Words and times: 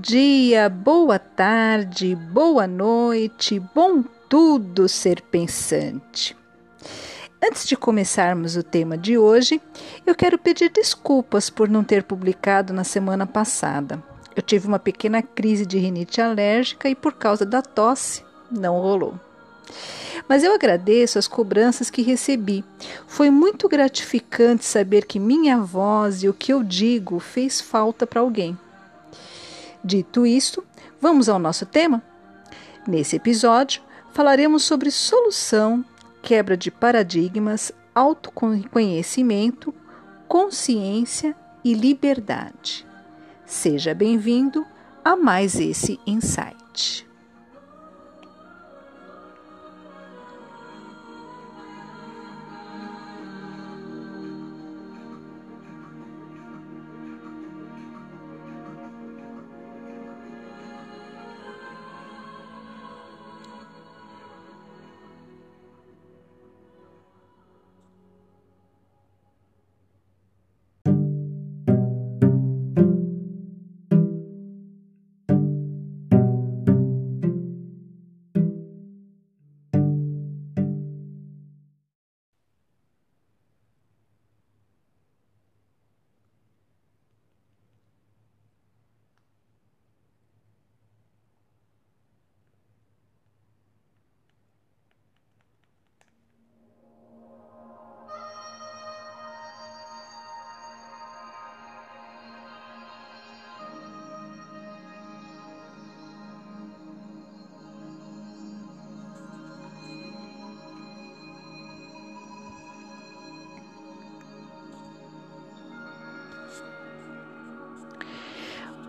dia, 0.00 0.70
boa 0.70 1.18
tarde, 1.18 2.14
boa 2.14 2.66
noite, 2.66 3.60
bom 3.74 4.02
tudo 4.30 4.88
ser 4.88 5.20
pensante. 5.20 6.34
Antes 7.42 7.66
de 7.66 7.76
começarmos 7.76 8.56
o 8.56 8.62
tema 8.62 8.96
de 8.96 9.18
hoje, 9.18 9.60
eu 10.06 10.14
quero 10.14 10.38
pedir 10.38 10.70
desculpas 10.70 11.50
por 11.50 11.68
não 11.68 11.84
ter 11.84 12.02
publicado 12.04 12.72
na 12.72 12.82
semana 12.82 13.26
passada. 13.26 14.02
Eu 14.34 14.42
tive 14.42 14.66
uma 14.66 14.78
pequena 14.78 15.20
crise 15.20 15.66
de 15.66 15.78
rinite 15.78 16.18
alérgica 16.18 16.88
e, 16.88 16.94
por 16.94 17.12
causa 17.12 17.44
da 17.44 17.60
tosse, 17.60 18.24
não 18.50 18.80
rolou. 18.80 19.20
Mas 20.26 20.42
eu 20.42 20.54
agradeço 20.54 21.18
as 21.18 21.28
cobranças 21.28 21.90
que 21.90 22.00
recebi. 22.00 22.64
Foi 23.06 23.28
muito 23.28 23.68
gratificante 23.68 24.64
saber 24.64 25.04
que 25.04 25.18
minha 25.18 25.58
voz 25.58 26.22
e 26.22 26.28
o 26.28 26.34
que 26.34 26.54
eu 26.54 26.62
digo 26.62 27.18
fez 27.18 27.60
falta 27.60 28.06
para 28.06 28.22
alguém. 28.22 28.56
Dito 29.82 30.26
isto, 30.26 30.64
vamos 31.00 31.28
ao 31.28 31.38
nosso 31.38 31.64
tema? 31.64 32.02
Nesse 32.86 33.16
episódio, 33.16 33.82
falaremos 34.12 34.62
sobre 34.62 34.90
solução, 34.90 35.84
quebra 36.22 36.56
de 36.56 36.70
paradigmas, 36.70 37.72
autoconhecimento, 37.94 39.74
consciência 40.28 41.34
e 41.64 41.74
liberdade. 41.74 42.86
Seja 43.46 43.94
bem-vindo 43.94 44.64
a 45.04 45.16
mais 45.16 45.58
esse 45.58 45.98
insight. 46.06 47.09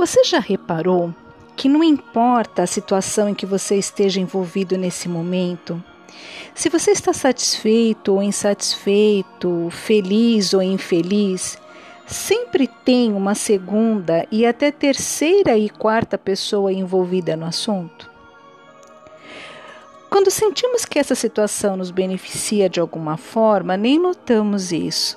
Você 0.01 0.23
já 0.23 0.39
reparou 0.39 1.13
que 1.56 1.69
não 1.69 1.84
importa 1.84 2.63
a 2.63 2.67
situação 2.67 3.29
em 3.29 3.35
que 3.35 3.45
você 3.45 3.75
esteja 3.75 4.19
envolvido 4.19 4.75
nesse 4.75 5.07
momento, 5.07 5.79
se 6.56 6.69
você 6.69 6.89
está 6.89 7.13
satisfeito 7.13 8.16
ou 8.16 8.23
insatisfeito, 8.23 9.69
feliz 9.69 10.56
ou 10.56 10.63
infeliz, 10.63 11.56
sempre 12.07 12.66
tem 12.84 13.13
uma 13.13 13.35
segunda 13.35 14.25
e 14.31 14.44
até 14.44 14.72
terceira 14.72 15.56
e 15.56 15.69
quarta 15.69 16.18
pessoa 16.18 16.73
envolvida 16.73 17.38
no 17.38 17.45
assunto? 17.45 18.09
Quando 20.09 20.31
sentimos 20.31 20.83
que 20.83 20.97
essa 20.97 21.13
situação 21.13 21.78
nos 21.78 21.91
beneficia 21.91 22.68
de 22.68 22.79
alguma 22.79 23.18
forma, 23.18 23.78
nem 23.78 24.00
notamos 24.00 24.72
isso. 24.72 25.16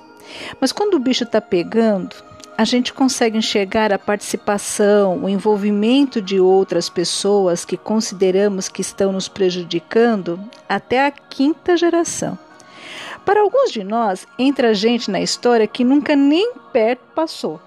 Mas 0.60 0.72
quando 0.72 0.92
o 0.92 1.00
bicho 1.00 1.24
está 1.24 1.40
pegando, 1.40 2.14
a 2.56 2.64
gente 2.64 2.92
consegue 2.92 3.36
enxergar 3.36 3.92
a 3.92 3.98
participação, 3.98 5.24
o 5.24 5.28
envolvimento 5.28 6.22
de 6.22 6.38
outras 6.38 6.88
pessoas 6.88 7.64
que 7.64 7.76
consideramos 7.76 8.68
que 8.68 8.80
estão 8.80 9.10
nos 9.10 9.28
prejudicando 9.28 10.40
até 10.68 11.04
a 11.04 11.10
quinta 11.10 11.76
geração. 11.76 12.38
Para 13.24 13.40
alguns 13.40 13.72
de 13.72 13.82
nós, 13.82 14.26
entra 14.38 14.72
gente 14.74 15.10
na 15.10 15.20
história 15.20 15.66
que 15.66 15.82
nunca 15.82 16.14
nem 16.14 16.52
perto 16.72 17.02
passou. 17.14 17.60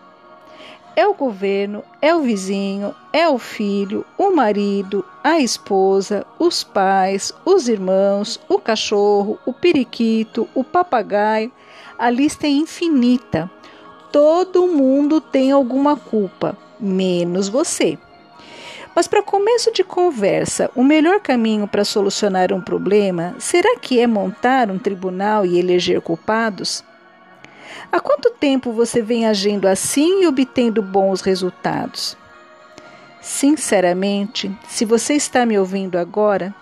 É 0.96 1.06
o 1.06 1.14
governo, 1.14 1.84
é 2.02 2.16
o 2.16 2.22
vizinho, 2.22 2.96
é 3.12 3.28
o 3.28 3.38
filho, 3.38 4.06
o 4.18 4.32
marido, 4.32 5.06
a 5.24 5.40
esposa, 5.40 6.26
os 6.40 6.64
pais, 6.64 7.34
os 7.46 7.68
irmãos, 7.68 8.40
o 8.48 8.58
cachorro, 8.58 9.38
o 9.46 9.54
periquito, 9.54 10.48
o 10.56 10.64
papagaio. 10.64 11.52
A 12.00 12.10
lista 12.10 12.48
é 12.48 12.52
infinita 12.52 13.52
todo 14.12 14.68
mundo 14.68 15.20
tem 15.20 15.52
alguma 15.52 15.96
culpa, 15.96 16.58
menos 16.80 17.50
você. 17.50 17.98
Mas 18.96 19.08
para 19.08 19.22
começo 19.22 19.72
de 19.72 19.84
conversa, 19.84 20.72
o 20.76 20.84
melhor 20.84 21.20
caminho 21.20 21.68
para 21.68 21.86
solucionar 21.86 22.52
um 22.52 22.60
problema 22.60 23.36
será 23.38 23.78
que 23.78 24.00
é 24.00 24.08
montar 24.08 24.72
um 24.72 24.80
tribunal 24.80 25.46
e 25.46 25.60
eleger 25.60 26.02
culpados? 26.02 26.84
Há 27.92 28.00
quanto 28.00 28.32
tempo 28.32 28.72
você 28.72 29.02
vem 29.02 29.28
agindo 29.28 29.68
assim 29.68 30.24
e 30.24 30.28
obtendo 30.28 30.82
bons 30.82 31.22
resultados? 31.22 32.18
Sinceramente, 33.22 34.52
se 34.68 34.84
você 34.84 35.14
está 35.14 35.46
me 35.46 35.60
ouvindo 35.60 35.98
agora, 35.98 36.54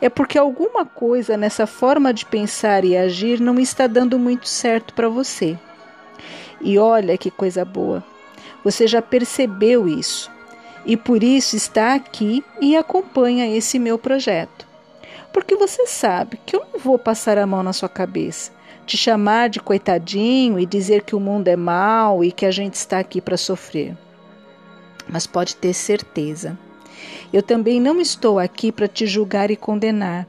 é 0.00 0.08
porque 0.08 0.38
alguma 0.38 0.84
coisa 0.84 1.36
nessa 1.36 1.66
forma 1.66 2.14
de 2.14 2.24
pensar 2.24 2.84
e 2.84 2.96
agir 2.96 3.40
não 3.40 3.58
está 3.58 3.86
dando 3.86 4.18
muito 4.18 4.48
certo 4.48 4.94
para 4.94 5.08
você. 5.08 5.58
E 6.60 6.78
olha 6.78 7.16
que 7.16 7.30
coisa 7.30 7.64
boa. 7.64 8.04
Você 8.62 8.86
já 8.86 9.00
percebeu 9.00 9.88
isso 9.88 10.30
e 10.84 10.96
por 10.96 11.22
isso 11.22 11.56
está 11.56 11.94
aqui 11.94 12.44
e 12.60 12.76
acompanha 12.76 13.46
esse 13.56 13.78
meu 13.78 13.98
projeto. 13.98 14.66
Porque 15.32 15.56
você 15.56 15.86
sabe 15.86 16.40
que 16.44 16.56
eu 16.56 16.66
não 16.72 16.80
vou 16.80 16.98
passar 16.98 17.38
a 17.38 17.46
mão 17.46 17.62
na 17.62 17.72
sua 17.72 17.88
cabeça, 17.88 18.52
te 18.86 18.96
chamar 18.96 19.48
de 19.48 19.60
coitadinho 19.60 20.58
e 20.58 20.66
dizer 20.66 21.02
que 21.02 21.14
o 21.14 21.20
mundo 21.20 21.48
é 21.48 21.56
mau 21.56 22.24
e 22.24 22.32
que 22.32 22.44
a 22.44 22.50
gente 22.50 22.74
está 22.74 22.98
aqui 22.98 23.20
para 23.20 23.36
sofrer. 23.36 23.96
Mas 25.08 25.26
pode 25.26 25.56
ter 25.56 25.72
certeza, 25.72 26.58
eu 27.32 27.42
também 27.42 27.80
não 27.80 28.00
estou 28.00 28.38
aqui 28.38 28.72
para 28.72 28.88
te 28.88 29.06
julgar 29.06 29.50
e 29.50 29.56
condenar, 29.56 30.26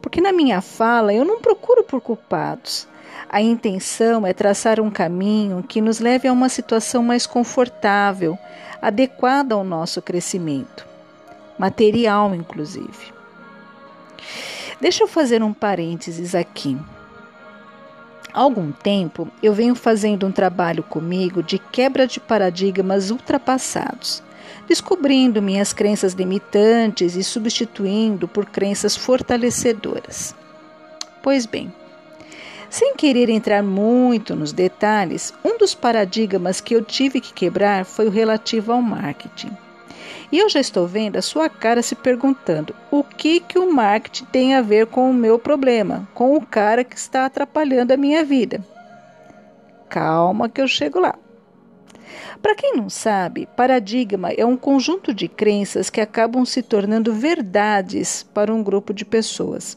porque 0.00 0.20
na 0.20 0.32
minha 0.32 0.60
fala 0.60 1.12
eu 1.12 1.24
não 1.24 1.40
procuro 1.40 1.84
por 1.84 2.00
culpados, 2.00 2.88
a 3.28 3.40
intenção 3.40 4.26
é 4.26 4.32
traçar 4.32 4.80
um 4.80 4.90
caminho 4.90 5.62
que 5.62 5.80
nos 5.80 6.00
leve 6.00 6.26
a 6.26 6.32
uma 6.32 6.48
situação 6.48 7.02
mais 7.02 7.26
confortável, 7.26 8.38
adequada 8.80 9.54
ao 9.54 9.64
nosso 9.64 10.00
crescimento, 10.00 10.86
material 11.58 12.34
inclusive. 12.34 13.12
Deixa 14.80 15.04
eu 15.04 15.08
fazer 15.08 15.42
um 15.42 15.52
parênteses 15.52 16.34
aqui. 16.34 16.78
Há 18.32 18.40
algum 18.40 18.70
tempo 18.72 19.28
eu 19.42 19.52
venho 19.52 19.74
fazendo 19.74 20.26
um 20.26 20.32
trabalho 20.32 20.82
comigo 20.82 21.42
de 21.42 21.58
quebra 21.58 22.06
de 22.06 22.20
paradigmas 22.20 23.10
ultrapassados, 23.10 24.22
descobrindo 24.66 25.42
minhas 25.42 25.72
crenças 25.72 26.14
limitantes 26.14 27.16
e 27.16 27.24
substituindo 27.24 28.26
por 28.26 28.46
crenças 28.46 28.96
fortalecedoras. 28.96 30.34
Pois 31.22 31.44
bem, 31.44 31.72
sem 32.70 32.94
querer 32.94 33.28
entrar 33.28 33.62
muito 33.62 34.36
nos 34.36 34.52
detalhes, 34.52 35.34
um 35.44 35.58
dos 35.58 35.74
paradigmas 35.74 36.60
que 36.60 36.74
eu 36.74 36.84
tive 36.84 37.20
que 37.20 37.34
quebrar 37.34 37.84
foi 37.84 38.06
o 38.06 38.10
relativo 38.10 38.72
ao 38.72 38.80
marketing. 38.80 39.50
E 40.32 40.38
eu 40.38 40.48
já 40.48 40.60
estou 40.60 40.86
vendo 40.86 41.16
a 41.16 41.22
sua 41.22 41.48
cara 41.48 41.82
se 41.82 41.96
perguntando 41.96 42.74
o 42.88 43.02
que, 43.02 43.40
que 43.40 43.58
o 43.58 43.72
marketing 43.72 44.24
tem 44.26 44.54
a 44.54 44.62
ver 44.62 44.86
com 44.86 45.10
o 45.10 45.14
meu 45.14 45.40
problema, 45.40 46.08
com 46.14 46.36
o 46.36 46.46
cara 46.46 46.84
que 46.84 46.96
está 46.96 47.26
atrapalhando 47.26 47.92
a 47.92 47.96
minha 47.96 48.24
vida. 48.24 48.64
Calma 49.88 50.48
que 50.48 50.60
eu 50.60 50.68
chego 50.68 51.00
lá. 51.00 51.16
Para 52.40 52.54
quem 52.54 52.76
não 52.76 52.88
sabe, 52.88 53.48
paradigma 53.56 54.30
é 54.30 54.46
um 54.46 54.56
conjunto 54.56 55.12
de 55.12 55.26
crenças 55.26 55.90
que 55.90 56.00
acabam 56.00 56.44
se 56.44 56.62
tornando 56.62 57.12
verdades 57.12 58.22
para 58.32 58.54
um 58.54 58.62
grupo 58.62 58.94
de 58.94 59.04
pessoas. 59.04 59.76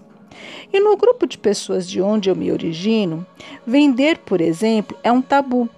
E 0.71 0.79
no 0.79 0.97
grupo 0.97 1.27
de 1.27 1.37
pessoas 1.37 1.89
de 1.89 2.01
onde 2.01 2.29
eu 2.29 2.35
me 2.35 2.51
origino, 2.51 3.25
vender, 3.65 4.17
por 4.19 4.41
exemplo, 4.41 4.97
é 5.03 5.11
um 5.11 5.21
tabu, 5.21 5.69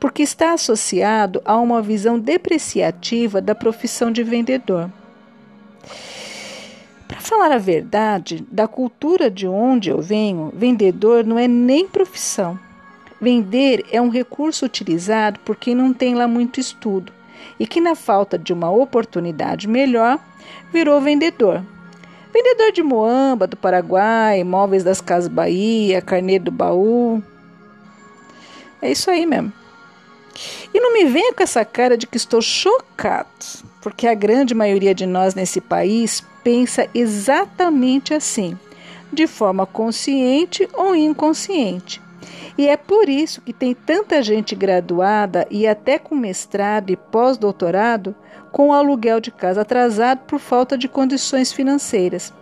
porque 0.00 0.22
está 0.22 0.52
associado 0.52 1.42
a 1.44 1.56
uma 1.56 1.82
visão 1.82 2.18
depreciativa 2.18 3.40
da 3.40 3.54
profissão 3.54 4.10
de 4.10 4.22
vendedor. 4.22 4.90
Para 7.06 7.20
falar 7.20 7.52
a 7.52 7.58
verdade, 7.58 8.46
da 8.50 8.68
cultura 8.68 9.30
de 9.30 9.48
onde 9.48 9.90
eu 9.90 10.00
venho, 10.00 10.52
vendedor 10.54 11.24
não 11.24 11.38
é 11.38 11.48
nem 11.48 11.88
profissão. 11.88 12.58
Vender 13.20 13.84
é 13.90 14.00
um 14.00 14.08
recurso 14.08 14.64
utilizado 14.64 15.40
por 15.40 15.56
quem 15.56 15.74
não 15.74 15.92
tem 15.92 16.14
lá 16.14 16.28
muito 16.28 16.60
estudo 16.60 17.12
e 17.58 17.66
que, 17.66 17.80
na 17.80 17.94
falta 17.94 18.38
de 18.38 18.52
uma 18.52 18.70
oportunidade 18.70 19.66
melhor, 19.66 20.18
virou 20.72 21.00
vendedor. 21.00 21.62
Vendedor 22.32 22.72
de 22.72 22.82
moamba 22.82 23.46
do 23.46 23.56
Paraguai, 23.56 24.44
móveis 24.44 24.84
das 24.84 25.00
Casas 25.00 25.28
Bahia, 25.28 26.02
carnê 26.02 26.38
do 26.38 26.50
baú. 26.50 27.22
É 28.82 28.90
isso 28.90 29.10
aí 29.10 29.24
mesmo. 29.26 29.52
E 30.72 30.80
não 30.80 30.92
me 30.92 31.04
venha 31.06 31.32
com 31.32 31.42
essa 31.42 31.64
cara 31.64 31.96
de 31.96 32.06
que 32.06 32.16
estou 32.16 32.40
chocado, 32.40 33.28
porque 33.80 34.06
a 34.06 34.14
grande 34.14 34.54
maioria 34.54 34.94
de 34.94 35.06
nós 35.06 35.34
nesse 35.34 35.60
país 35.60 36.22
pensa 36.44 36.88
exatamente 36.94 38.14
assim, 38.14 38.56
de 39.12 39.26
forma 39.26 39.66
consciente 39.66 40.68
ou 40.74 40.94
inconsciente. 40.94 42.00
E 42.56 42.68
é 42.68 42.76
por 42.76 43.08
isso 43.08 43.40
que 43.40 43.52
tem 43.52 43.74
tanta 43.74 44.22
gente 44.22 44.54
graduada 44.54 45.46
e 45.50 45.66
até 45.66 45.98
com 45.98 46.14
mestrado 46.14 46.90
e 46.90 46.96
pós-doutorado 46.96 48.14
com 48.52 48.68
o 48.68 48.72
aluguel 48.72 49.20
de 49.20 49.30
casa 49.30 49.62
atrasado 49.62 50.20
por 50.26 50.38
falta 50.38 50.76
de 50.76 50.88
condições 50.88 51.52
financeiras. 51.52 52.32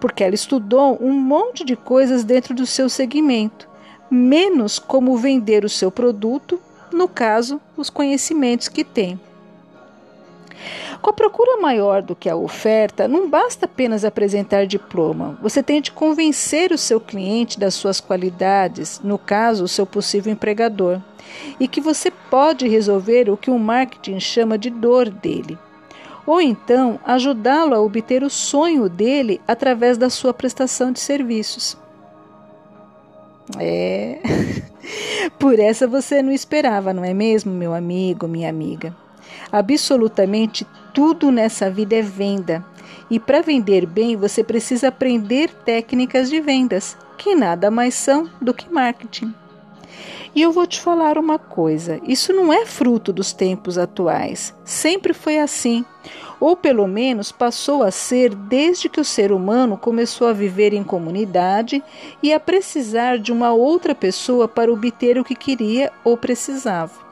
Porque 0.00 0.22
ela 0.22 0.34
estudou 0.34 0.98
um 1.00 1.12
monte 1.12 1.64
de 1.64 1.76
coisas 1.76 2.24
dentro 2.24 2.54
do 2.54 2.66
seu 2.66 2.88
segmento, 2.88 3.68
menos 4.10 4.78
como 4.78 5.16
vender 5.16 5.64
o 5.64 5.68
seu 5.68 5.90
produto 5.90 6.60
no 6.92 7.06
caso, 7.06 7.60
os 7.76 7.90
conhecimentos 7.90 8.68
que 8.68 8.82
tem. 8.82 9.20
Com 11.00 11.10
a 11.10 11.12
procura 11.12 11.60
maior 11.60 12.02
do 12.02 12.16
que 12.16 12.28
a 12.28 12.36
oferta, 12.36 13.06
não 13.06 13.28
basta 13.28 13.66
apenas 13.66 14.04
apresentar 14.04 14.66
diploma. 14.66 15.38
Você 15.40 15.62
tem 15.62 15.80
de 15.80 15.92
convencer 15.92 16.72
o 16.72 16.78
seu 16.78 17.00
cliente 17.00 17.58
das 17.58 17.74
suas 17.74 18.00
qualidades, 18.00 19.00
no 19.02 19.18
caso, 19.18 19.64
o 19.64 19.68
seu 19.68 19.86
possível 19.86 20.32
empregador, 20.32 21.00
e 21.60 21.68
que 21.68 21.80
você 21.80 22.10
pode 22.10 22.66
resolver 22.66 23.30
o 23.30 23.36
que 23.36 23.50
o 23.50 23.58
marketing 23.58 24.18
chama 24.18 24.58
de 24.58 24.70
dor 24.70 25.08
dele. 25.08 25.58
Ou 26.26 26.40
então 26.40 27.00
ajudá-lo 27.04 27.74
a 27.74 27.80
obter 27.80 28.22
o 28.22 28.28
sonho 28.28 28.88
dele 28.88 29.40
através 29.48 29.96
da 29.96 30.10
sua 30.10 30.34
prestação 30.34 30.92
de 30.92 31.00
serviços. 31.00 31.76
É. 33.58 34.20
Por 35.38 35.58
essa 35.58 35.86
você 35.86 36.22
não 36.22 36.32
esperava, 36.32 36.92
não 36.92 37.04
é 37.04 37.14
mesmo, 37.14 37.52
meu 37.52 37.72
amigo, 37.72 38.28
minha 38.28 38.50
amiga? 38.50 38.94
Absolutamente 39.50 40.66
tudo 40.92 41.30
nessa 41.30 41.70
vida 41.70 41.96
é 41.96 42.02
venda. 42.02 42.64
E 43.10 43.18
para 43.18 43.42
vender 43.42 43.86
bem, 43.86 44.16
você 44.16 44.44
precisa 44.44 44.88
aprender 44.88 45.50
técnicas 45.64 46.28
de 46.28 46.40
vendas, 46.40 46.96
que 47.16 47.34
nada 47.34 47.70
mais 47.70 47.94
são 47.94 48.28
do 48.40 48.52
que 48.52 48.72
marketing. 48.72 49.32
E 50.34 50.42
eu 50.42 50.52
vou 50.52 50.66
te 50.66 50.80
falar 50.80 51.16
uma 51.16 51.38
coisa: 51.38 52.00
isso 52.04 52.32
não 52.32 52.52
é 52.52 52.66
fruto 52.66 53.12
dos 53.12 53.32
tempos 53.32 53.78
atuais. 53.78 54.54
Sempre 54.64 55.14
foi 55.14 55.38
assim 55.38 55.84
ou 56.40 56.56
pelo 56.56 56.86
menos 56.86 57.32
passou 57.32 57.82
a 57.82 57.90
ser 57.90 58.34
desde 58.34 58.88
que 58.88 59.00
o 59.00 59.04
ser 59.04 59.32
humano 59.32 59.76
começou 59.76 60.28
a 60.28 60.32
viver 60.32 60.72
em 60.72 60.84
comunidade 60.84 61.82
e 62.22 62.32
a 62.32 62.40
precisar 62.40 63.18
de 63.18 63.32
uma 63.32 63.52
outra 63.52 63.94
pessoa 63.94 64.46
para 64.46 64.72
obter 64.72 65.18
o 65.18 65.24
que 65.24 65.34
queria 65.34 65.92
ou 66.04 66.16
precisava. 66.16 67.07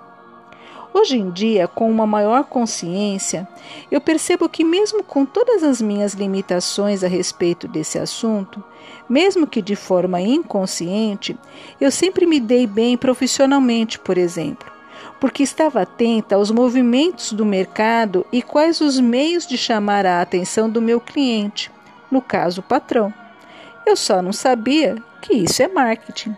Hoje 0.99 1.19
em 1.19 1.29
dia, 1.29 1.69
com 1.69 1.91
uma 1.91 2.07
maior 2.07 2.45
consciência, 2.45 3.47
eu 3.91 4.01
percebo 4.01 4.49
que, 4.49 4.65
mesmo 4.65 5.05
com 5.05 5.27
todas 5.27 5.63
as 5.63 5.83
minhas 5.83 6.15
limitações 6.15 7.05
a 7.05 7.07
respeito 7.07 7.69
desse 7.69 7.99
assunto, 7.99 8.65
mesmo 9.07 9.47
que 9.47 9.61
de 9.61 9.77
forma 9.77 10.23
inconsciente, 10.23 11.37
eu 11.79 11.91
sempre 11.91 12.25
me 12.25 12.41
dei 12.41 12.67
bem 12.67 12.97
profissionalmente, 12.97 13.99
por 13.99 14.17
exemplo 14.17 14.75
porque 15.21 15.43
estava 15.43 15.81
atenta 15.83 16.37
aos 16.37 16.51
movimentos 16.51 17.33
do 17.33 17.45
mercado 17.45 18.27
e 18.31 18.43
quais 18.43 18.83
os 18.83 19.01
meios 19.01 19.47
de 19.47 19.57
chamar 19.57 20.05
a 20.05 20.21
atenção 20.21 20.69
do 20.69 20.81
meu 20.81 21.01
cliente, 21.01 21.71
no 22.11 22.21
caso, 22.21 22.61
o 22.61 22.65
patrão. 22.65 23.13
Eu 23.87 23.97
só 23.97 24.21
não 24.21 24.33
sabia 24.33 24.97
que 25.23 25.33
isso 25.33 25.63
é 25.63 25.69
marketing. 25.69 26.37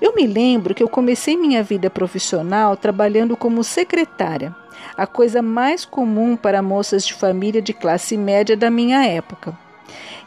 Eu 0.00 0.14
me 0.14 0.26
lembro 0.26 0.74
que 0.74 0.82
eu 0.82 0.88
comecei 0.88 1.36
minha 1.36 1.62
vida 1.62 1.90
profissional 1.90 2.76
trabalhando 2.76 3.36
como 3.36 3.64
secretária, 3.64 4.54
a 4.96 5.06
coisa 5.06 5.42
mais 5.42 5.84
comum 5.84 6.36
para 6.36 6.62
moças 6.62 7.06
de 7.06 7.14
família 7.14 7.60
de 7.60 7.72
classe 7.72 8.16
média 8.16 8.56
da 8.56 8.70
minha 8.70 9.04
época. 9.04 9.56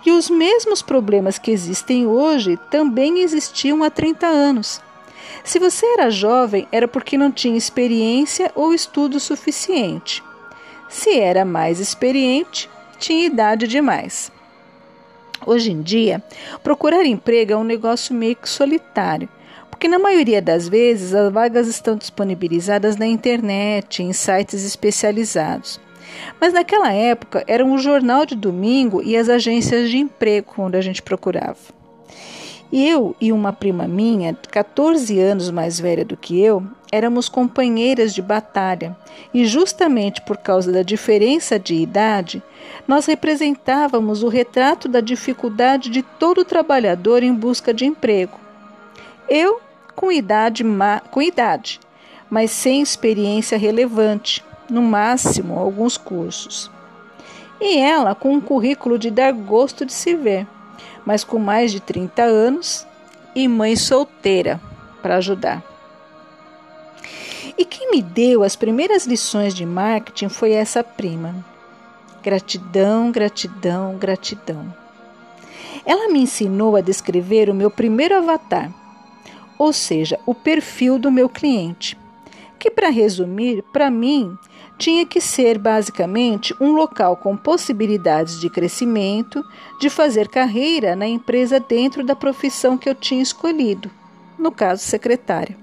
E 0.05 0.11
os 0.11 0.29
mesmos 0.29 0.81
problemas 0.81 1.37
que 1.37 1.51
existem 1.51 2.05
hoje 2.05 2.57
também 2.69 3.19
existiam 3.19 3.83
há 3.83 3.89
30 3.89 4.27
anos. 4.27 4.81
Se 5.43 5.59
você 5.59 5.85
era 5.85 6.09
jovem, 6.09 6.67
era 6.71 6.87
porque 6.87 7.17
não 7.17 7.31
tinha 7.31 7.57
experiência 7.57 8.51
ou 8.53 8.73
estudo 8.73 9.19
suficiente. 9.19 10.21
Se 10.89 11.17
era 11.17 11.45
mais 11.45 11.79
experiente, 11.79 12.69
tinha 12.99 13.25
idade 13.25 13.67
demais. 13.67 14.32
Hoje 15.45 15.71
em 15.71 15.81
dia, 15.81 16.23
procurar 16.63 17.05
emprego 17.05 17.53
é 17.53 17.57
um 17.57 17.63
negócio 17.63 18.15
meio 18.15 18.35
que 18.35 18.49
solitário, 18.49 19.29
porque 19.69 19.87
na 19.87 19.99
maioria 19.99 20.41
das 20.41 20.67
vezes 20.69 21.13
as 21.13 21.31
vagas 21.31 21.67
estão 21.67 21.95
disponibilizadas 21.95 22.95
na 22.95 23.05
internet, 23.05 24.01
em 24.01 24.13
sites 24.13 24.63
especializados. 24.63 25.79
Mas 26.39 26.53
naquela 26.53 26.91
época 26.91 27.43
eram 27.47 27.73
o 27.73 27.77
jornal 27.77 28.25
de 28.25 28.35
domingo 28.35 29.01
e 29.03 29.17
as 29.17 29.29
agências 29.29 29.89
de 29.89 29.97
emprego 29.97 30.53
onde 30.57 30.77
a 30.77 30.81
gente 30.81 31.01
procurava. 31.01 31.82
Eu 32.75 33.15
e 33.21 33.31
uma 33.31 33.53
prima 33.53 33.87
minha, 33.87 34.35
14 34.49 35.19
anos 35.19 35.51
mais 35.51 35.79
velha 35.79 36.03
do 36.03 36.17
que 36.17 36.41
eu, 36.41 36.63
éramos 36.91 37.29
companheiras 37.29 38.15
de 38.15 38.21
batalha 38.21 38.98
e, 39.31 39.45
justamente 39.45 40.19
por 40.24 40.38
causa 40.38 40.71
da 40.71 40.81
diferença 40.81 41.59
de 41.59 41.75
idade, 41.75 42.41
nós 42.88 43.05
representávamos 43.05 44.24
o 44.24 44.27
retrato 44.27 44.88
da 44.88 45.01
dificuldade 45.01 45.91
de 45.91 46.01
todo 46.01 46.43
trabalhador 46.43 47.21
em 47.21 47.31
busca 47.31 47.71
de 47.71 47.86
emprego. 47.86 48.39
Eu, 49.29 49.62
com 49.95 50.12
idade, 50.12 50.65
com 51.12 51.21
idade 51.21 51.79
mas 52.33 52.50
sem 52.50 52.81
experiência 52.81 53.59
relevante, 53.59 54.43
no 54.67 54.81
máximo 54.81 55.59
alguns 55.59 55.98
cursos. 55.98 56.71
E 57.62 57.77
ela 57.77 58.15
com 58.15 58.33
um 58.33 58.41
currículo 58.41 58.98
de 58.98 59.12
dar 59.12 59.31
gosto 59.31 59.86
de 59.86 59.93
se 59.93 60.15
ver 60.15 60.48
mas 61.05 61.24
com 61.24 61.39
mais 61.39 61.72
de 61.72 61.79
30 61.79 62.22
anos 62.24 62.88
e 63.36 63.48
mãe 63.48 63.75
solteira 63.75 64.60
para 65.01 65.17
ajudar. 65.17 65.63
E 67.57 67.65
quem 67.65 67.91
me 67.91 68.01
deu 68.01 68.43
as 68.43 68.55
primeiras 68.55 69.05
lições 69.05 69.53
de 69.53 69.65
marketing 69.65 70.29
foi 70.29 70.51
essa 70.51 70.83
prima. 70.83 71.36
Gratidão, 72.24 73.12
gratidão, 73.12 73.98
gratidão. 73.98 74.74
Ela 75.86 76.12
me 76.12 76.19
ensinou 76.22 76.75
a 76.75 76.81
descrever 76.81 77.50
o 77.50 77.53
meu 77.53 77.69
primeiro 77.69 78.15
avatar, 78.15 78.72
ou 79.57 79.74
seja, 79.74 80.19
o 80.25 80.33
perfil 80.33 80.98
do 80.98 81.12
meu 81.12 81.27
cliente, 81.27 81.98
que, 82.57 82.72
para 82.72 82.89
resumir, 82.89 83.63
para 83.74 83.91
mim 83.91 84.38
tinha 84.77 85.06
que 85.06 85.22
ser 85.22 85.58
basicamente 85.58 86.53
um 86.60 86.74
local 86.74 87.15
com 87.18 87.38
possibilidades 87.38 88.39
de 88.39 88.50
crescimento, 88.50 89.44
de 89.80 89.89
fazer 89.89 90.27
carreira 90.27 90.96
na 90.96 91.08
empresa 91.08 91.60
dentro 91.60 92.03
da 92.03 92.15
profissão 92.15 92.77
que 92.77 92.89
eu 92.89 92.96
tinha 92.96 93.22
escolhido, 93.22 93.89
no 94.38 94.51
caso, 94.51 94.84
secretária. 94.84 95.56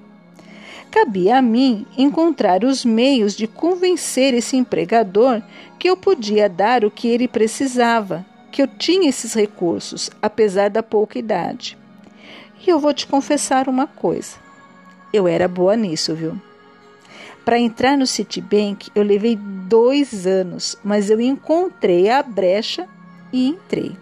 Cabia 0.90 1.38
a 1.38 1.43
mim 1.43 1.87
encontrar 1.97 2.64
os 2.64 2.85
meios 2.85 3.37
de 3.37 3.47
convencer 3.47 4.35
esse 4.35 4.57
empregador 4.57 5.40
que 5.79 5.88
eu 5.88 5.97
podia 5.97 6.49
dar 6.49 6.85
o 6.85 6.90
que 6.90 7.07
ele 7.07 7.29
precisava, 7.29 8.26
que 8.50 8.61
eu 8.61 8.67
tinha 8.67 9.09
esses 9.09 9.35
recursos, 9.35 10.11
apesar 10.21 10.69
da 10.69 10.83
pouca 10.83 11.19
idade. 11.19 11.79
E 12.67 12.69
eu 12.69 12.79
vou 12.81 12.93
te 12.93 13.07
confessar 13.07 13.69
uma 13.69 13.87
coisa: 13.87 14.37
eu 15.12 15.29
era 15.29 15.47
boa 15.47 15.76
nisso, 15.76 16.14
viu? 16.14 16.50
Para 17.44 17.59
entrar 17.59 17.97
no 17.97 18.06
Citibank, 18.06 18.90
eu 18.94 19.02
levei 19.02 19.37
dois 19.37 20.26
anos, 20.26 20.76
mas 20.85 21.11
eu 21.11 21.20
encontrei 21.20 22.11
a 22.11 22.23
brecha 22.23 22.87
e 23.32 23.49
entrei. 23.49 23.97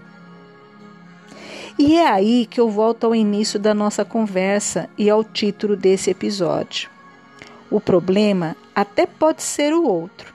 E 1.79 1.97
é 1.97 2.09
aí 2.09 2.45
que 2.47 2.61
eu 2.61 2.69
volto 2.69 3.05
ao 3.05 3.15
início 3.15 3.59
da 3.59 3.73
nossa 3.73 4.05
conversa 4.05 4.91
e 4.99 5.09
ao 5.09 5.23
título 5.23 5.77
desse 5.77 6.11
episódio. 6.11 6.91
O 7.71 7.81
problema 7.81 8.57
até 8.75 9.07
pode 9.07 9.43
ser 9.43 9.73
o 9.73 9.87
outro, 9.87 10.35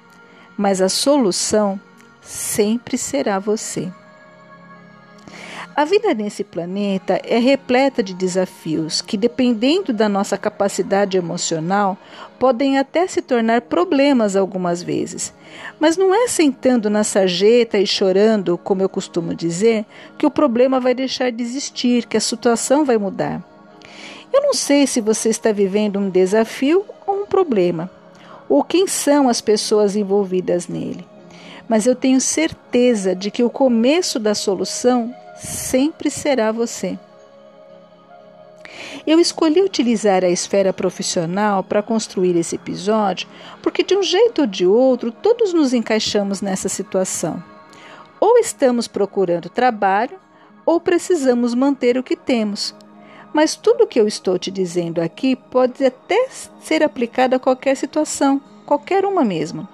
mas 0.56 0.82
a 0.82 0.88
solução 0.88 1.80
sempre 2.22 2.98
será 2.98 3.40
você. 3.40 3.92
A 5.76 5.86
vida 5.86 6.14
nesse 6.14 6.44
planeta 6.44 7.20
é 7.24 7.40
repleta 7.40 8.04
de 8.04 8.14
desafios 8.14 9.02
que, 9.02 9.18
dependendo 9.18 9.92
da 9.92 10.08
nossa 10.08 10.38
capacidade 10.38 11.18
emocional, 11.18 11.98
podem 12.38 12.78
até 12.78 13.08
se 13.08 13.24
tornar 13.24 13.62
problemas 13.62 14.36
algumas 14.36 14.84
vezes. 14.84 15.34
Mas 15.80 15.98
não 15.98 16.14
é 16.14 16.28
sentando 16.28 16.92
na 16.92 17.04
sarjeta 17.04 17.80
e 17.80 17.88
chorando, 17.88 18.56
como 18.56 18.84
eu 18.84 18.90
costumo 18.90 19.34
dizer, 19.34 19.84
que 20.16 20.28
o 20.28 20.32
problema 20.32 20.80
vai 20.80 20.94
deixar 20.94 21.32
de 21.32 21.42
existir, 21.42 22.06
que 22.06 22.18
a 22.18 22.22
situação 22.22 22.86
vai 22.86 23.00
mudar. 23.00 23.44
Eu 24.32 24.44
não 24.44 24.54
sei 24.54 24.86
se 24.86 25.02
você 25.02 25.30
está 25.30 25.52
vivendo 25.52 25.98
um 25.98 26.08
desafio 26.08 26.86
ou 27.08 27.24
um 27.24 27.26
problema, 27.26 27.90
ou 28.48 28.64
quem 28.64 28.86
são 28.86 29.28
as 29.28 29.42
pessoas 29.42 29.96
envolvidas 29.96 30.68
nele. 30.68 31.04
Mas 31.68 31.88
eu 31.88 31.96
tenho 31.96 32.22
certeza 32.22 33.16
de 33.16 33.32
que 33.32 33.42
o 33.42 33.50
começo 33.50 34.20
da 34.20 34.36
solução 34.36 35.16
sempre 35.44 36.10
será 36.10 36.52
você. 36.52 36.98
Eu 39.06 39.20
escolhi 39.20 39.62
utilizar 39.62 40.24
a 40.24 40.30
esfera 40.30 40.72
profissional 40.72 41.64
para 41.64 41.84
construir 41.84 42.36
esse 42.38 42.56
episódio 42.56 43.28
porque, 43.62 43.84
de 43.84 43.96
um 43.96 44.02
jeito 44.02 44.42
ou 44.42 44.48
de 44.48 44.66
outro, 44.66 45.12
todos 45.12 45.54
nos 45.54 45.74
encaixamos 45.74 46.42
nessa 46.42 46.70
situação. 46.70 47.44
Ou 48.20 48.38
estamos 48.38 48.88
procurando 48.88 49.50
trabalho, 49.50 50.18
ou 50.66 50.80
precisamos 50.80 51.54
manter 51.54 51.98
o 51.98 52.04
que 52.04 52.16
temos. 52.16 52.74
Mas 53.34 53.56
tudo 53.56 53.84
o 53.84 53.88
que 53.88 54.00
eu 54.00 54.08
estou 54.08 54.40
te 54.40 54.50
dizendo 54.50 55.02
aqui 55.02 55.36
pode 55.36 55.84
até 55.84 56.30
ser 56.62 56.82
aplicado 56.84 57.36
a 57.36 57.40
qualquer 57.40 57.76
situação, 57.76 58.42
qualquer 58.66 59.06
uma 59.06 59.26
mesmo. 59.26 59.68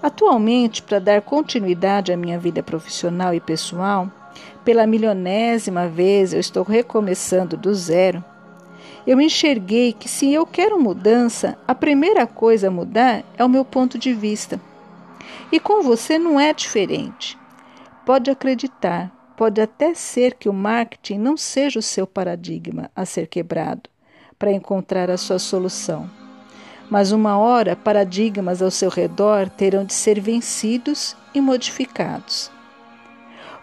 Atualmente, 0.00 0.82
para 0.82 0.98
dar 0.98 1.22
continuidade 1.22 2.12
à 2.12 2.16
minha 2.16 2.38
vida 2.38 2.62
profissional 2.62 3.34
e 3.34 3.40
pessoal, 3.40 4.10
pela 4.64 4.86
milionésima 4.86 5.88
vez 5.88 6.32
eu 6.32 6.40
estou 6.40 6.62
recomeçando 6.62 7.56
do 7.56 7.74
zero. 7.74 8.24
Eu 9.06 9.20
enxerguei 9.20 9.92
que 9.92 10.08
se 10.08 10.32
eu 10.32 10.46
quero 10.46 10.78
mudança, 10.78 11.56
a 11.66 11.74
primeira 11.74 12.26
coisa 12.26 12.68
a 12.68 12.70
mudar 12.70 13.24
é 13.36 13.44
o 13.44 13.48
meu 13.48 13.64
ponto 13.64 13.98
de 13.98 14.12
vista. 14.12 14.60
E 15.50 15.58
com 15.58 15.82
você 15.82 16.18
não 16.18 16.38
é 16.38 16.52
diferente. 16.52 17.38
Pode 18.04 18.30
acreditar, 18.30 19.10
pode 19.36 19.60
até 19.60 19.94
ser 19.94 20.34
que 20.34 20.48
o 20.48 20.52
marketing 20.52 21.18
não 21.18 21.36
seja 21.36 21.78
o 21.78 21.82
seu 21.82 22.06
paradigma 22.06 22.90
a 22.94 23.04
ser 23.04 23.26
quebrado 23.26 23.88
para 24.38 24.52
encontrar 24.52 25.10
a 25.10 25.16
sua 25.16 25.38
solução. 25.38 26.08
Mas 26.90 27.12
uma 27.12 27.38
hora, 27.38 27.76
paradigmas 27.76 28.60
ao 28.60 28.70
seu 28.70 28.90
redor 28.90 29.48
terão 29.48 29.84
de 29.84 29.94
ser 29.94 30.20
vencidos 30.20 31.16
e 31.32 31.40
modificados 31.40 32.50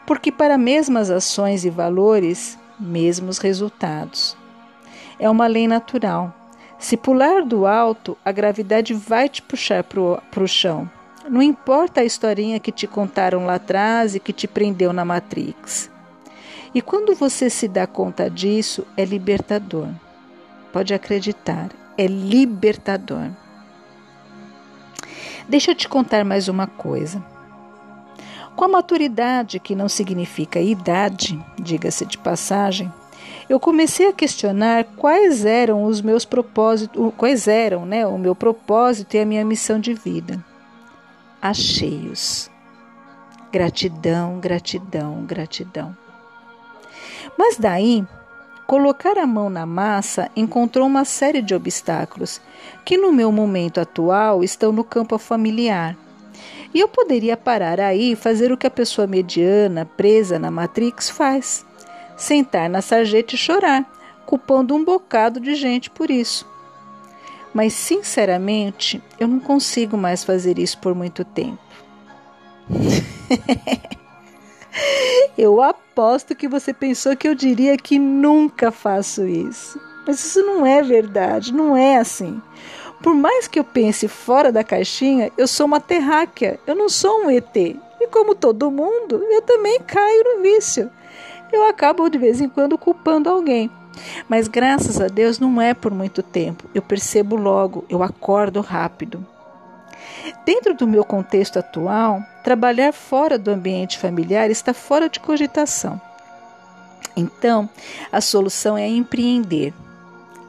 porque 0.07 0.31
para 0.31 0.57
mesmas 0.57 1.11
ações 1.11 1.65
e 1.65 1.69
valores, 1.69 2.57
mesmos 2.79 3.39
resultados. 3.39 4.37
É 5.19 5.29
uma 5.29 5.47
lei 5.47 5.67
natural. 5.67 6.33
Se 6.79 6.95
pular 6.95 7.43
do 7.43 7.67
alto, 7.67 8.17
a 8.23 8.31
gravidade 8.31 8.93
vai 8.93 9.27
te 9.27 9.41
puxar 9.41 9.83
para 9.83 10.43
o 10.43 10.47
chão. 10.47 10.89
Não 11.29 11.41
importa 11.41 11.99
a 11.99 12.05
historinha 12.05 12.57
que 12.57 12.71
te 12.71 12.87
contaram 12.87 13.45
lá 13.45 13.55
atrás 13.55 14.15
e 14.15 14.19
que 14.19 14.31
te 14.31 14.47
prendeu 14.47 14.93
na 14.93 15.03
Matrix. 15.03 15.91
E 16.73 16.81
quando 16.81 17.13
você 17.13 17.49
se 17.49 17.67
dá 17.67 17.85
conta 17.85 18.29
disso, 18.29 18.87
é 18.95 19.03
libertador. 19.03 19.89
Pode 20.71 20.93
acreditar, 20.93 21.69
é 21.97 22.07
libertador. 22.07 23.29
Deixa 25.49 25.71
eu 25.71 25.75
te 25.75 25.89
contar 25.89 26.23
mais 26.23 26.47
uma 26.47 26.65
coisa. 26.65 27.21
Com 28.57 28.65
a 28.65 28.67
maturidade, 28.67 29.59
que 29.59 29.75
não 29.75 29.87
significa 29.87 30.59
idade, 30.59 31.39
diga-se 31.59 32.03
de 32.07 32.17
passagem, 32.17 32.91
eu 33.47 33.59
comecei 33.59 34.07
a 34.07 34.13
questionar 34.13 34.83
quais 34.95 35.45
eram 35.45 35.83
os 35.83 36.01
meus 36.01 36.25
propósitos, 36.25 37.13
quais 37.15 37.47
eram, 37.47 37.85
né, 37.85 38.07
o 38.07 38.17
meu 38.17 38.33
propósito 38.33 39.13
e 39.13 39.19
a 39.19 39.25
minha 39.27 39.45
missão 39.45 39.79
de 39.79 39.93
vida. 39.93 40.43
Achei-os. 41.39 42.49
Gratidão, 43.51 44.39
gratidão, 44.39 45.23
gratidão. 45.23 45.95
Mas 47.37 47.57
daí, 47.57 48.03
colocar 48.65 49.19
a 49.19 49.27
mão 49.27 49.51
na 49.51 49.67
massa 49.67 50.31
encontrou 50.35 50.87
uma 50.87 51.05
série 51.05 51.43
de 51.43 51.53
obstáculos 51.53 52.41
que 52.83 52.97
no 52.97 53.13
meu 53.13 53.31
momento 53.31 53.79
atual 53.79 54.43
estão 54.43 54.71
no 54.71 54.83
campo 54.83 55.15
familiar 55.19 55.95
e 56.73 56.79
eu 56.79 56.87
poderia 56.87 57.37
parar 57.37 57.79
aí 57.79 58.11
e 58.11 58.15
fazer 58.15 58.51
o 58.51 58.57
que 58.57 58.67
a 58.67 58.71
pessoa 58.71 59.07
mediana, 59.07 59.85
presa 59.85 60.37
na 60.37 60.51
Matrix, 60.51 61.09
faz: 61.09 61.65
sentar 62.15 62.69
na 62.69 62.81
sarjeta 62.81 63.35
e 63.35 63.37
chorar, 63.37 63.85
culpando 64.25 64.75
um 64.75 64.83
bocado 64.83 65.39
de 65.39 65.55
gente 65.55 65.89
por 65.89 66.11
isso. 66.11 66.45
Mas, 67.53 67.73
sinceramente, 67.73 69.01
eu 69.19 69.27
não 69.27 69.39
consigo 69.39 69.97
mais 69.97 70.23
fazer 70.23 70.59
isso 70.59 70.77
por 70.77 70.93
muito 70.93 71.23
tempo. 71.23 71.57
eu 75.37 75.61
aposto 75.61 76.35
que 76.35 76.47
você 76.47 76.73
pensou 76.73 77.15
que 77.15 77.27
eu 77.27 77.33
diria 77.33 77.77
que 77.77 77.97
nunca 77.97 78.71
faço 78.71 79.25
isso. 79.25 79.79
Mas 80.05 80.23
isso 80.23 80.41
não 80.43 80.65
é 80.65 80.81
verdade, 80.81 81.53
não 81.53 81.75
é 81.75 81.97
assim. 81.97 82.41
Por 83.01 83.13
mais 83.13 83.47
que 83.47 83.59
eu 83.59 83.63
pense 83.63 84.07
fora 84.07 84.51
da 84.51 84.63
caixinha, 84.63 85.31
eu 85.37 85.47
sou 85.47 85.65
uma 85.65 85.79
terráquea, 85.79 86.59
eu 86.65 86.75
não 86.75 86.89
sou 86.89 87.25
um 87.25 87.29
ET. 87.29 87.55
E 87.55 88.07
como 88.11 88.35
todo 88.35 88.71
mundo, 88.71 89.23
eu 89.29 89.41
também 89.41 89.79
caio 89.81 90.23
no 90.23 90.41
vício. 90.41 90.89
Eu 91.51 91.67
acabo 91.67 92.09
de 92.09 92.17
vez 92.17 92.41
em 92.41 92.49
quando 92.49 92.77
culpando 92.77 93.29
alguém. 93.29 93.69
Mas 94.27 94.47
graças 94.47 94.99
a 95.01 95.07
Deus 95.07 95.39
não 95.39 95.61
é 95.61 95.73
por 95.73 95.91
muito 95.91 96.21
tempo. 96.21 96.65
Eu 96.73 96.81
percebo 96.81 97.35
logo, 97.35 97.85
eu 97.89 98.03
acordo 98.03 98.61
rápido. 98.61 99.25
Dentro 100.45 100.73
do 100.73 100.87
meu 100.87 101.03
contexto 101.03 101.57
atual, 101.57 102.21
trabalhar 102.43 102.91
fora 102.91 103.37
do 103.37 103.51
ambiente 103.51 103.97
familiar 103.97 104.49
está 104.49 104.73
fora 104.73 105.09
de 105.09 105.19
cogitação. 105.19 105.99
Então, 107.15 107.69
a 108.11 108.21
solução 108.21 108.77
é 108.77 108.87
empreender. 108.87 109.73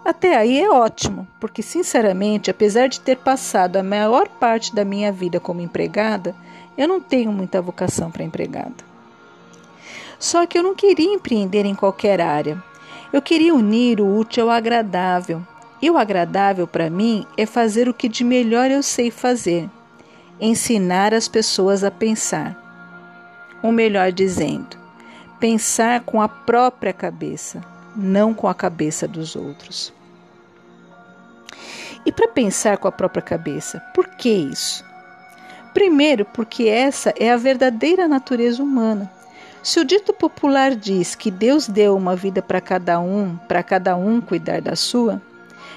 Até 0.09 0.39
aí 0.39 0.59
é 0.59 0.71
ótimo, 0.71 1.29
porque 1.39 1.61
sinceramente, 1.61 2.51
apesar 2.51 2.89
de 2.89 2.99
ter 2.99 3.19
passado 3.19 3.77
a 3.77 3.83
maior 3.83 4.27
parte 4.27 4.75
da 4.75 4.83
minha 4.83 5.13
vida 5.13 5.39
como 5.39 5.61
empregada, 5.61 6.35
eu 6.79 6.89
não 6.89 6.99
tenho 6.99 7.31
muita 7.31 7.61
vocação 7.61 8.11
para 8.11 8.25
empregada. 8.25 8.73
Só 10.19 10.47
que 10.47 10.57
eu 10.57 10.63
não 10.63 10.75
queria 10.75 11.13
empreender 11.13 11.67
em 11.67 11.75
qualquer 11.75 12.23
área. 12.23 12.57
Eu 13.13 13.21
queria 13.21 13.55
unir 13.55 14.01
o 14.01 14.17
útil 14.17 14.45
ao 14.45 14.57
agradável. 14.57 15.43
E 15.83 15.91
o 15.91 15.99
agradável 15.99 16.67
para 16.67 16.89
mim 16.89 17.27
é 17.37 17.45
fazer 17.45 17.87
o 17.87 17.93
que 17.93 18.09
de 18.09 18.25
melhor 18.25 18.71
eu 18.71 18.83
sei 18.83 19.11
fazer: 19.11 19.69
ensinar 20.41 21.13
as 21.13 21.29
pessoas 21.29 21.85
a 21.85 21.91
pensar. 21.91 22.57
Ou 23.63 23.71
melhor 23.71 24.11
dizendo, 24.11 24.75
pensar 25.39 26.01
com 26.01 26.23
a 26.23 26.29
própria 26.31 26.95
cabeça, 26.95 27.61
não 27.95 28.33
com 28.33 28.49
a 28.49 28.55
cabeça 28.55 29.07
dos 29.07 29.37
outros. 29.37 29.98
E 32.09 32.11
para 32.11 32.27
pensar 32.27 32.79
com 32.79 32.89
a 32.89 32.93
própria 32.93 33.21
cabeça, 33.21 33.81
por 33.93 34.09
que 34.09 34.31
isso? 34.31 34.83
Primeiro, 35.75 36.25
porque 36.25 36.67
essa 36.67 37.13
é 37.21 37.31
a 37.31 37.37
verdadeira 37.37 38.09
natureza 38.09 38.63
humana. 38.63 39.13
Se 39.63 39.79
o 39.79 39.85
dito 39.85 40.15
popular 40.15 40.75
diz 40.75 41.15
que 41.15 41.31
Deus 41.31 41.69
deu 41.69 41.95
uma 41.95 42.17
vida 42.17 42.41
para 42.41 42.63
cada 42.63 42.99
um, 42.99 43.37
para 43.47 43.63
cada 43.63 43.95
um 43.95 44.23
cuidar 44.23 44.63
da 44.63 44.75
sua, 44.75 45.21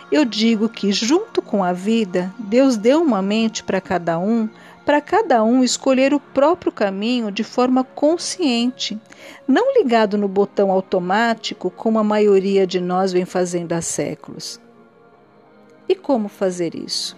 eu 0.10 0.24
digo 0.24 0.70
que, 0.70 0.94
junto 0.94 1.42
com 1.42 1.66
a 1.66 1.74
vida, 1.74 2.34
Deus 2.40 2.78
deu 2.78 3.02
uma 3.02 3.22
mente 3.22 3.62
para 3.62 3.82
cada 3.82 4.18
um, 4.18 4.48
para 4.86 5.02
cada 5.02 5.44
um 5.44 5.66
escolher 5.66 6.14
o 6.14 6.20
próprio 6.22 6.72
caminho 6.72 7.30
de 7.30 7.44
forma 7.44 7.84
consciente, 7.84 8.98
não 9.46 9.74
ligado 9.74 10.18
no 10.18 10.30
botão 10.30 10.72
automático 10.72 11.70
como 11.70 12.00
a 12.00 12.06
maioria 12.06 12.66
de 12.66 12.80
nós 12.80 13.12
vem 13.12 13.26
fazendo 13.26 13.74
há 13.74 13.82
séculos. 13.82 14.62
E 15.92 15.96
como 15.96 16.30
fazer 16.30 16.74
isso? 16.74 17.18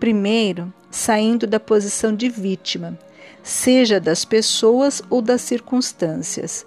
Primeiro, 0.00 0.74
saindo 0.90 1.46
da 1.46 1.60
posição 1.60 2.12
de 2.12 2.28
vítima, 2.28 2.98
seja 3.40 4.00
das 4.00 4.24
pessoas 4.24 5.00
ou 5.08 5.22
das 5.22 5.42
circunstâncias. 5.42 6.66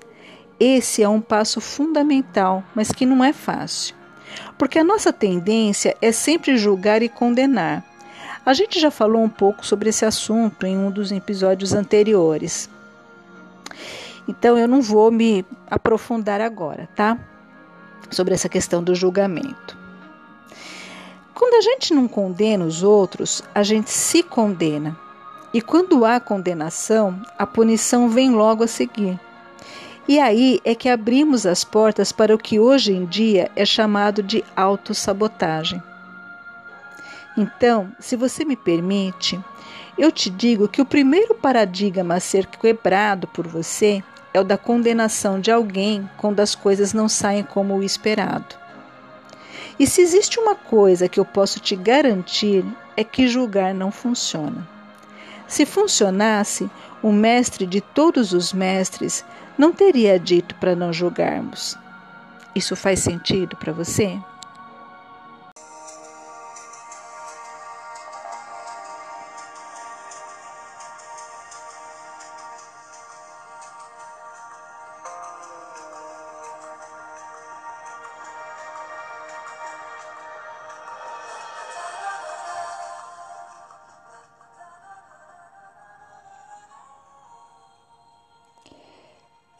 Esse 0.57 1.03
é 1.03 1.09
um 1.09 1.19
passo 1.19 1.59
fundamental, 1.59 2.63
mas 2.73 2.93
que 2.93 3.05
não 3.05 3.21
é 3.21 3.33
fácil. 3.33 3.93
Porque 4.57 4.79
a 4.79 4.83
nossa 4.85 5.11
tendência 5.11 5.97
é 6.01 6.13
sempre 6.13 6.57
julgar 6.57 7.03
e 7.03 7.09
condenar. 7.09 7.83
A 8.45 8.53
gente 8.53 8.79
já 8.79 8.89
falou 8.89 9.21
um 9.21 9.29
pouco 9.29 9.65
sobre 9.65 9.89
esse 9.89 10.05
assunto 10.05 10.65
em 10.65 10.77
um 10.77 10.89
dos 10.89 11.11
episódios 11.11 11.73
anteriores. 11.73 12.69
Então 14.25 14.57
eu 14.57 14.65
não 14.65 14.81
vou 14.81 15.11
me 15.11 15.45
aprofundar 15.69 16.39
agora, 16.39 16.87
tá? 16.95 17.17
Sobre 18.09 18.33
essa 18.33 18.47
questão 18.47 18.81
do 18.81 18.95
julgamento. 18.95 19.68
Quando 21.33 21.53
a 21.55 21.61
gente 21.61 21.93
não 21.93 22.07
condena 22.07 22.65
os 22.65 22.83
outros, 22.83 23.41
a 23.55 23.63
gente 23.63 23.91
se 23.91 24.21
condena. 24.21 24.97
E 25.53 25.61
quando 25.61 26.05
há 26.05 26.19
condenação, 26.19 27.19
a 27.37 27.47
punição 27.47 28.09
vem 28.09 28.31
logo 28.31 28.63
a 28.63 28.67
seguir. 28.67 29.19
E 30.07 30.19
aí 30.19 30.59
é 30.65 30.75
que 30.75 30.89
abrimos 30.89 31.45
as 31.45 31.63
portas 31.63 32.11
para 32.11 32.33
o 32.33 32.37
que 32.37 32.59
hoje 32.59 32.91
em 32.91 33.05
dia 33.05 33.49
é 33.55 33.63
chamado 33.63 34.21
de 34.21 34.43
autossabotagem. 34.55 35.81
Então, 37.37 37.89
se 37.99 38.15
você 38.15 38.43
me 38.43 38.55
permite, 38.55 39.39
eu 39.97 40.11
te 40.11 40.29
digo 40.29 40.67
que 40.67 40.81
o 40.81 40.85
primeiro 40.85 41.35
paradigma 41.35 42.15
a 42.15 42.19
ser 42.19 42.47
quebrado 42.47 43.27
por 43.27 43.47
você 43.47 44.03
é 44.33 44.41
o 44.41 44.43
da 44.43 44.57
condenação 44.57 45.39
de 45.39 45.51
alguém 45.51 46.09
quando 46.17 46.41
as 46.41 46.53
coisas 46.53 46.93
não 46.93 47.07
saem 47.07 47.43
como 47.43 47.75
o 47.75 47.83
esperado. 47.83 48.58
E 49.79 49.87
se 49.87 50.01
existe 50.01 50.37
uma 50.37 50.55
coisa 50.55 51.07
que 51.07 51.19
eu 51.19 51.25
posso 51.25 51.59
te 51.59 51.73
garantir 51.73 52.65
é 52.97 53.03
que 53.03 53.29
julgar 53.29 53.73
não 53.73 53.91
funciona. 53.91 54.67
Se 55.47 55.65
funcionasse, 55.65 56.69
o 57.01 57.13
mestre 57.13 57.65
de 57.65 57.79
todos 57.79 58.33
os 58.33 58.51
mestres 58.51 59.23
não 59.57 59.71
teria 59.71 60.19
dito 60.19 60.53
para 60.55 60.75
não 60.75 60.91
julgarmos. 60.91 61.77
Isso 62.53 62.75
faz 62.75 62.99
sentido 62.99 63.55
para 63.55 63.71
você? 63.71 64.19